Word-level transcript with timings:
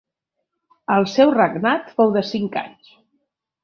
El 0.95 1.05
seu 1.17 1.35
regnat 1.37 1.95
fou 2.01 2.19
de 2.19 2.27
cinc 2.35 2.61
anys. 2.67 2.95